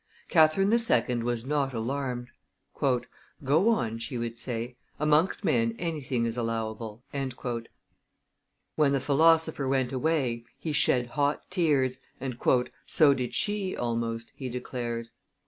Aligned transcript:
Catherine 0.29 0.71
II. 0.73 1.15
was 1.17 1.45
not 1.45 1.75
alarmed. 1.75 2.29
"Go 3.43 3.69
on," 3.69 3.99
she 3.99 4.17
would 4.17 4.35
say; 4.35 4.75
amongst 4.99 5.43
men 5.43 5.75
anything 5.77 6.25
is 6.25 6.35
allowable." 6.37 7.03
When 8.77 8.93
the 8.93 8.99
philosopher 8.99 9.67
went 9.67 9.91
away, 9.93 10.43
he 10.57 10.71
shed 10.71 11.05
hot 11.09 11.43
tears, 11.51 12.01
and 12.19 12.35
"so 12.87 13.13
did 13.13 13.35
she, 13.35 13.77
almost," 13.77 14.31
he 14.33 14.49
declares. 14.49 15.13